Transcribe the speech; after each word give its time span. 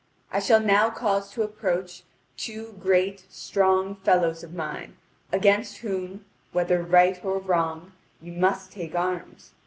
I 0.31 0.39
shall 0.39 0.59
now 0.59 0.89
cause 0.89 1.29
to 1.33 1.43
approach 1.43 2.05
two 2.35 2.73
great, 2.79 3.23
strong 3.29 3.97
fellows 3.97 4.43
of 4.43 4.51
mine, 4.51 4.97
against 5.31 5.77
whom, 5.85 6.25
whether 6.51 6.81
right 6.81 7.23
or 7.23 7.37
wrong, 7.37 7.91
you 8.19 8.31
must 8.31 8.71
take 8.71 8.95
arms. 8.95 9.51